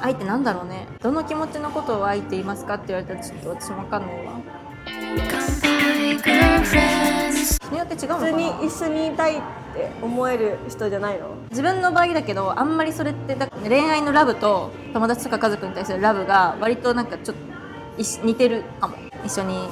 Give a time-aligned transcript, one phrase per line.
[0.00, 0.86] 愛ってなんだろうね。
[1.00, 4.32] どの気持ちのことを愛って言いますかって言われたらちょっと私も分かんないわ。
[7.60, 9.40] 人によって違うのか普通にな一緒にいたいっ
[9.74, 11.34] て思える人じゃないの？
[11.50, 17.42] 自分の場合だけどあんまりそれってだ恋愛のラブと友達とか家族に対するラブが割となんかちょっと
[18.24, 18.96] 似てるかも。
[19.24, 19.68] 一緒に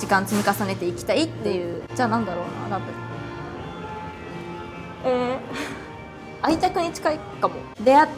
[0.00, 1.84] 時間積み重ねていきたいっていう。
[1.94, 2.92] じゃあなんだろうなラブ。
[5.04, 5.38] え
[6.42, 7.54] 愛着に近いかも。
[7.80, 8.08] 出会っ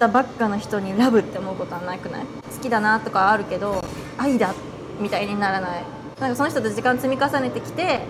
[0.00, 2.24] たばっかの人にラブって思うことはなくない？
[2.24, 3.84] 好きだなとかはあるけど
[4.16, 4.54] 愛だ
[4.98, 5.84] みたいにならない。
[6.18, 8.00] なんかその人と時間積み重ねてきて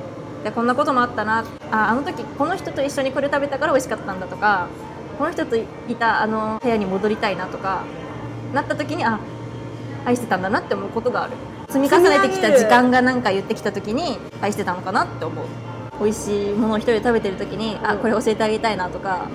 [0.45, 1.45] でこんなこともあったな。
[1.73, 4.69] ああの時この人と一緒にこれ食べたから美味しかったんだとか
[5.19, 5.65] この人とい
[5.99, 7.83] たあの部屋に戻りたいなとか
[8.55, 9.19] なった時にあ
[10.05, 11.33] 愛してたんだなって思うことがある。
[11.69, 15.45] 積み重ねてきた時間がなんか言ってきた時に愛してたのかなって思う。
[16.01, 19.29] 美味しいものを一人で食べてる時にあこれ教えてあげたいなとか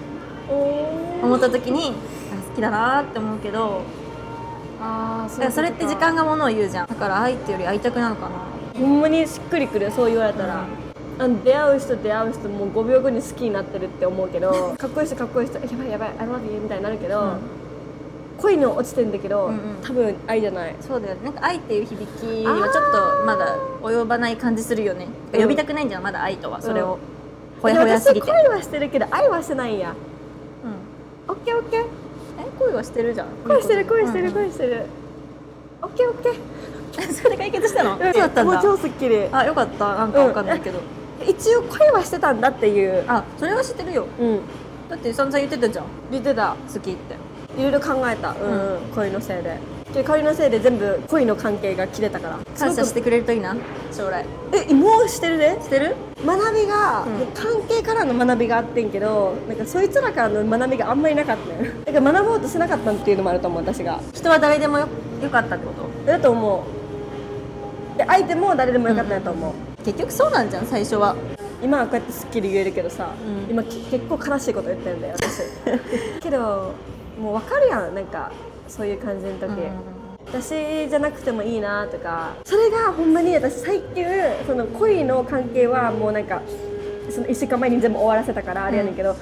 [1.22, 1.94] 思った時に
[2.56, 3.82] きだなって思うけど
[4.82, 5.44] あだか。
[5.46, 6.88] らそれって時間がものを言うじゃん。
[6.88, 8.36] だから愛ってより愛着なのかな。
[8.80, 10.66] ほんまにしっくりくるそう言われたら、
[11.18, 17.40] あの出会う人出会う人もう5秒後に好きになってるって思うけど かっこいい人かっこいい人やばいやばい I love you みたいになるけど、うん。
[18.38, 19.60] 恋に落ちてんだけど、うんうん。
[19.82, 20.76] 多分愛じゃない。
[20.82, 21.22] そうだよね。
[21.24, 25.08] なんか愛っていう響きはちょっとまだ及ばない感じするよね。
[25.34, 25.42] うん。
[25.42, 26.96] 呼びたくないんじゃんまだ愛とはそれを。
[27.60, 28.30] うほやほやすぎて。
[28.30, 29.94] 私恋はしてるけど愛はしてないんや。
[31.30, 31.34] うん。
[31.34, 31.86] オッケーオッケー
[32.40, 33.28] え恋はしてるじゃん。
[33.48, 34.86] 恋してる恋してるうん恋してる、
[35.82, 36.34] オッケーオッケー。
[36.34, 36.36] う
[37.12, 37.98] んそれで解決したの？
[37.98, 39.28] そうだったんもうだ超すっきり。
[39.32, 39.96] あよかった。
[39.96, 40.80] なんかわかんないけど、
[41.26, 43.04] 一応恋はしてたんだっていう。
[43.08, 44.06] あそれは知ってるよ。
[44.20, 44.40] うん。
[44.90, 45.86] だって散々言ってたじゃん。
[46.12, 46.56] 言ってた。
[46.74, 47.16] 好きって
[47.58, 49.58] いろいろ考えた、うんうん、恋のせいで。
[49.94, 52.40] で恋のせいで全部恋の関係が切れたから。
[52.58, 53.56] 感謝してくれるといいな
[53.94, 54.26] 将来。
[54.52, 55.58] えもうしてるね。
[55.62, 55.96] してる？
[56.26, 57.28] 学びが、うん。
[57.34, 64.00] 関係からの学びがあってんけどなんかそいつらからの学びがあんまりなかったねだ から学ぼうとしなかったっていうのもあると思う私が。
[64.14, 64.88] 人は誰でもよ
[65.24, 65.72] よかったってこ
[66.06, 66.12] と？
[66.12, 66.64] だと思
[67.96, 67.98] う。
[67.98, 71.16] で相手も誰でもよかったと思う、結局そうなんじゃん最初は。
[71.64, 73.50] 今はこうやってすっきり言えるけどさ、うん。
[73.50, 75.44] 今き結構悲しいこと言ってるんだよ私。
[76.22, 76.74] けど
[77.20, 78.32] もう分かるやんなんか
[78.68, 79.52] そういう感じの時、
[80.28, 82.36] 私じゃなくてもいいなとか。
[82.46, 84.06] それがほんまに私最近
[84.48, 86.42] その恋の関係はもうなんか
[87.10, 89.16] その1週間前に全部終わらせたからあれやねんけど、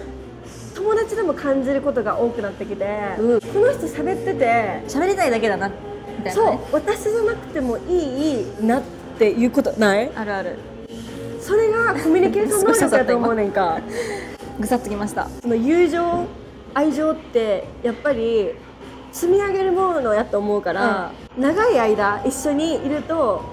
[0.76, 2.86] 友達でも感じることが多くなってきて、
[3.20, 3.42] うん。
[3.42, 5.76] この人喋ってて喋りたいだけだなみ
[6.18, 8.82] たいな、そうね、私じゃなくてもいいなっ
[9.20, 10.10] ていうことない？
[10.16, 10.58] あるある。
[11.42, 13.80] それがコミュニケーション能力だと思うねんか。
[14.60, 15.28] ぐさっときました。
[15.42, 16.26] その友情
[16.74, 18.52] 愛情ってやっぱり
[19.12, 23.44] 積み上げるものやと思うから、長い間一緒にいると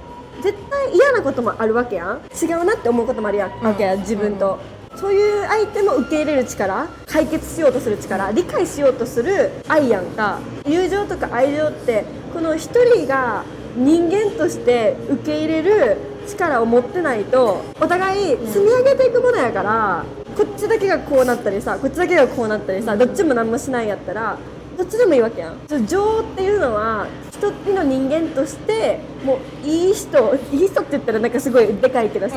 [0.43, 2.21] 絶対嫌なこともあるわけやん。
[2.35, 3.67] 違うなって思うこともあるやん、うん。
[3.67, 4.59] わけや自分と、
[4.97, 10.39] そういう相手も受け入れる力解決しようとする力理解しようとする愛やんか。
[10.67, 13.45] 友情とか愛情ってこの一人が
[13.77, 20.05] 人間として受け入れる力を持ってないとお互い積み上げていくものやから、
[20.37, 24.39] こっちだけがこうなったりさこっちだけがこうなったりさどっちも何もしないやったら
[24.77, 25.87] どっちでもいいわけやん。
[25.87, 32.29] 情っていうのは一人の人間としてもういい人いい人って言ったらなんかすごいでかいけどさ